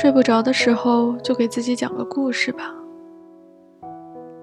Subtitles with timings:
[0.00, 2.74] 睡不着的时候，就给自己讲个故事吧。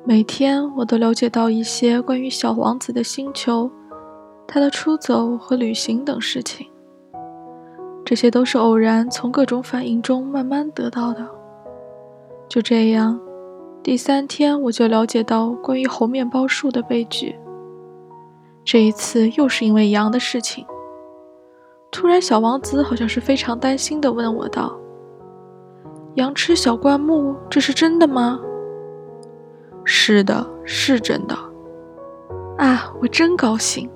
[0.05, 3.67] 每天我都了解到一些关于小王子的星球、
[4.47, 6.67] 他的出走和旅行等事情。
[8.05, 11.27] 这些都是偶然从各种反应中慢慢得到的。
[12.47, 13.19] 就这样，
[13.81, 17.35] 第三天我就了解到关于猴面包树的悲剧。
[18.63, 20.63] 这一次又是因为羊的事情。
[21.91, 24.77] 突然，小王子好像是非常担心地问我道。
[26.17, 28.39] 羊吃小灌木，这是真的吗？
[29.83, 31.37] 是的，是真的。
[32.57, 33.87] 啊，我真高兴。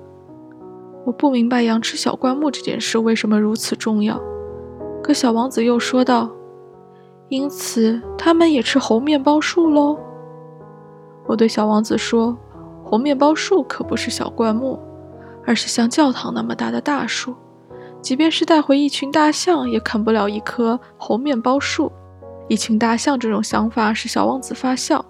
[1.04, 4.22] 我不明白羊吃小灌木这件事为什么如此重要。
[5.02, 6.30] 可小王子又说道
[7.28, 9.98] ：“因此，他们也吃猴面包树喽。”
[11.26, 12.38] 我对小王子说
[12.86, 14.78] ：“猴面包树可不是小灌木，
[15.44, 17.34] 而是像教堂那么大的大树。
[18.00, 21.90] 即便是带回一群大象，也啃不了一棵猴面包树。”
[22.52, 25.02] 一群大象这种想法使小王子发笑，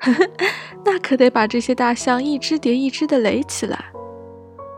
[0.00, 0.28] 呵呵，
[0.84, 3.84] 那可得把这些大象一只叠一只的垒起来。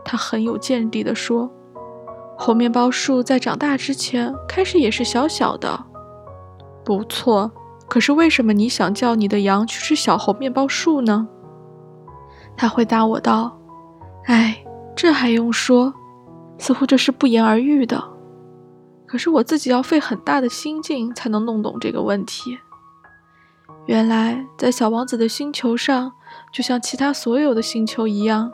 [0.05, 1.51] 他很有见地地说
[2.37, 5.83] ：“猴面包树在长大之前开始也是小小的。”
[6.85, 7.51] 不错，
[7.89, 11.27] 可是为什么你想叫你的羊去吃小猴面包树呢？
[12.55, 13.57] 他回答我道
[14.29, 14.63] ：“哎，
[14.95, 15.91] 这还用说？
[16.59, 18.09] 似乎这是不言而喻的。”
[19.13, 22.57] 可是我自己要费很大的心劲才能弄懂这个问题。
[23.85, 26.11] 原来，在小王子的星球上，
[26.51, 28.51] 就像其他所有的星球一样，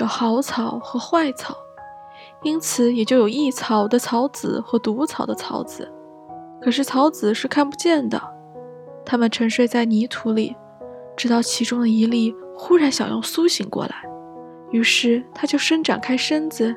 [0.00, 1.56] 有好草和坏草，
[2.42, 5.90] 因此也就有益草的草籽和毒草的草籽。
[6.60, 8.22] 可是草籽是看不见的，
[9.06, 10.54] 它们沉睡在泥土里，
[11.16, 14.04] 直到其中的一粒忽然想要苏醒过来，
[14.72, 16.76] 于是它就伸展开身子。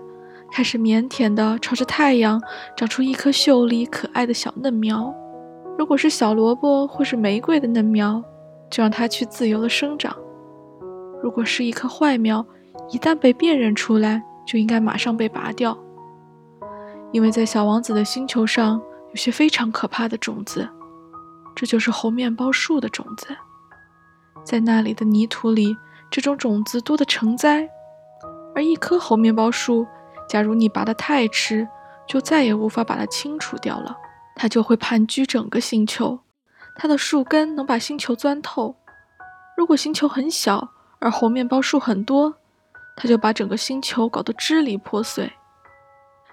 [0.56, 2.42] 开始腼腆地朝着太阳
[2.78, 5.14] 长出一颗秀丽可爱的小嫩苗。
[5.78, 8.23] 如果是小萝卜或是玫瑰的嫩苗，
[8.70, 10.14] 就让它去自由地生长；
[11.21, 12.45] 如果是一棵坏苗，
[12.89, 15.77] 一旦被辨认出来，就应该马上被拔掉。
[17.11, 20.70] 因为在小王子的星球上有些非常可怕的种子，
[21.54, 23.27] 这就是猴面包树的种子。
[24.45, 25.76] 在那里的泥土里，
[26.10, 27.67] 这种种子多得成灾，
[28.55, 29.86] 而一棵猴面包树。
[30.27, 31.67] 假如你拔得太迟，
[32.08, 33.97] 就再也无法把它清除掉了。
[34.36, 36.19] 它就会盘踞整个星球，
[36.75, 38.75] 它的树根能把星球钻透。
[39.55, 42.36] 如果星球很小，而猴面包树很多，
[42.97, 45.31] 它就把整个星球搞得支离破碎。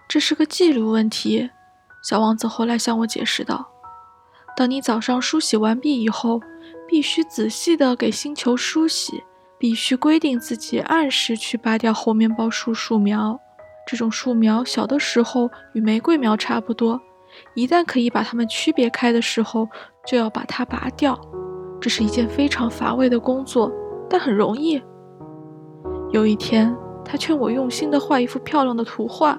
[0.09, 1.51] 这是个纪律问题，
[2.03, 3.71] 小王子后来向我解释道
[4.57, 6.41] ：“当你早上梳洗完毕以后，
[6.89, 9.23] 必须仔细地给星球梳洗，
[9.59, 13.39] 必须规定自己按时去拔掉猴面包树树苗。”
[13.87, 17.01] 这种树苗小的时候与玫瑰苗差不多，
[17.55, 19.69] 一旦可以把它们区别开的时候，
[20.07, 21.19] 就要把它拔掉。
[21.81, 23.73] 这是一件非常乏味的工作，
[24.09, 24.81] 但很容易。
[26.13, 29.39] 有一天，他劝我用心地画一幅漂亮的图画，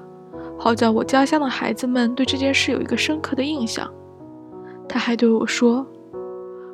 [0.59, 3.89] 好叫我家乡的孩子们对这件事有一个深刻的印象。
[4.89, 5.87] 他还对我说，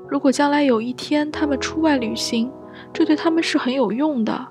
[0.09, 2.51] 如果将来有一天他们出外旅行，
[2.91, 4.47] 这对他们是很有用的。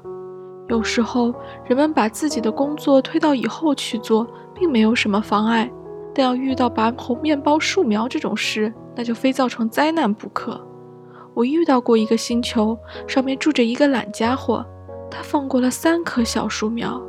[0.68, 1.34] 有时候，
[1.64, 5.70] 人们把自己的工作推到以后去做，并没有什么妨碍。
[6.14, 10.60] 但要遇到拔红面包树苗这种事，那就非造成灾难不可。
[11.32, 12.76] 我遇到过一个星球，
[13.06, 14.64] 上面住着一个懒家伙，
[15.10, 17.00] 他放过了三棵小树苗。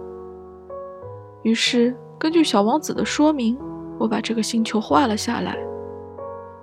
[1.42, 3.58] 于是，根据小王子的说明，
[3.98, 5.58] 我把这个星球画了下来。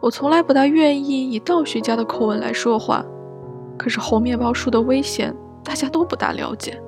[0.00, 3.04] 我从来不大愿意以道学家的口吻来说话，
[3.76, 6.80] 可是红面包树的危险，大家都不大了解。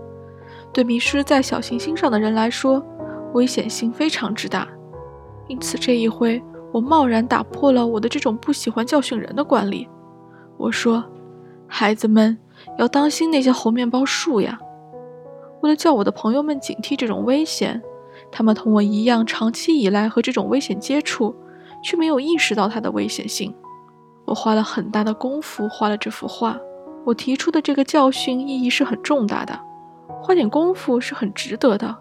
[0.73, 2.85] 对迷失在小行星上的人来说，
[3.35, 4.67] 危险性非常之大。
[5.49, 6.43] 因此这一回，
[6.73, 9.89] 我贸然打破了我的这种不喜欢教训人的惯例。
[10.57, 11.05] 我说
[11.67, 12.37] ：“孩子们
[12.79, 14.59] 要当心那些猴面包树呀！”
[15.63, 17.83] 为了叫我的朋友们警惕这种危险，
[18.31, 21.35] 他们同我一样长期以来和这种危险接触，
[21.83, 23.55] 却没有意识到它的危险性。
[24.27, 26.59] 我花了很大的功夫画了这幅画。
[27.07, 29.59] 我提出的这个教训意义是很重大的。
[30.29, 31.97] 花点功夫是很值得的。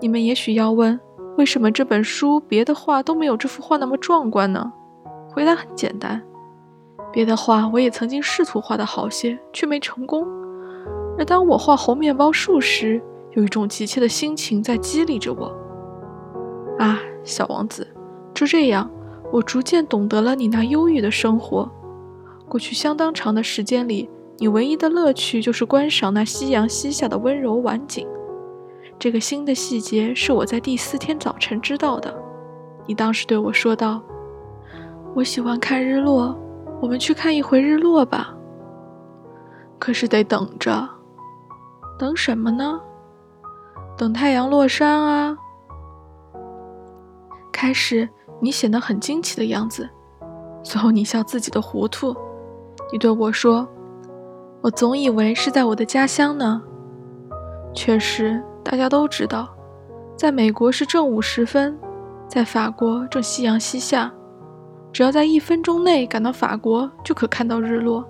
[0.00, 1.00] 你们也许要问，
[1.36, 4.72] 为什么这本书别的画都没有这幅画那么壮观呢？
[5.32, 6.22] 回答很简单，
[7.12, 10.24] 别的画我也曾经试图画得好些，却没成功。
[11.18, 13.02] 而当我画红面包树时，
[13.32, 15.52] 有一种急切的心情在激励着我。
[16.78, 17.84] 啊，小王子，
[18.32, 18.88] 就这样，
[19.32, 21.68] 我逐渐懂得了你那忧郁的生活。
[22.48, 24.08] 过去相当长的时间里。
[24.40, 28.08] 你唯一的乐趣就是观赏那夕阳西下的温柔晚景。
[28.98, 32.10] 这个新的细节是我在第四天早晨知道的。
[32.86, 34.02] 你当时对我说道
[35.14, 36.34] ：“我喜欢看日落，
[36.80, 38.34] 我们去看一回日落吧。
[39.78, 40.88] 可是得等着，
[41.98, 42.80] 等什么呢？
[43.94, 45.36] 等太阳落山啊。
[47.52, 48.08] 开始
[48.40, 49.86] 你显得很惊奇的样子，
[50.62, 52.16] 最后你笑自己的糊涂。
[52.90, 53.68] 你对我说
[54.62, 56.62] ：“我总以为是在我的家乡呢。”
[57.72, 59.48] 确实，大家都知道，
[60.16, 61.78] 在美国是正午时分，
[62.28, 64.12] 在法国正夕阳西下。
[64.92, 68.04] 只要在一分钟内赶到法国，就可看到日落。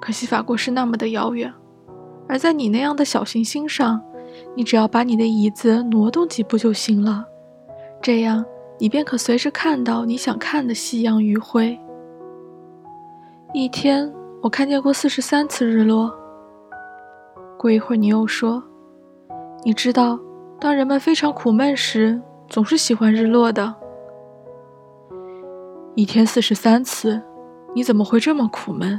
[0.00, 1.52] 可惜法国是那么的遥远，
[2.26, 4.02] 而在你那样的小行星上，
[4.56, 7.26] 你只要把你的椅子挪动几步就行了。
[8.00, 8.42] 这样，
[8.78, 11.78] 你便可随时看到你想看的夕阳余晖。
[13.52, 14.10] 一天，
[14.42, 16.12] 我看见过四十三次日落。
[17.56, 18.60] 过一会儿，你又说
[19.64, 20.18] ：“你知道，
[20.58, 23.72] 当人们非常苦闷时，总是喜欢日落的。”
[25.94, 27.22] 一天四十三次，
[27.72, 28.98] 你怎么会这么苦闷？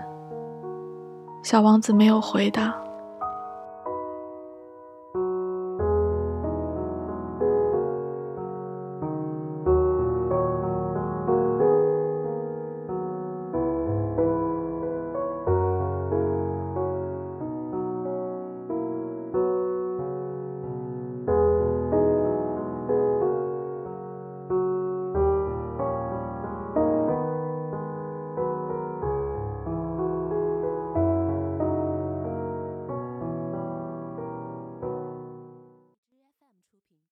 [1.44, 2.74] 小王子没有回答。